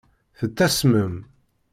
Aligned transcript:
Tettasmem. 0.37 1.15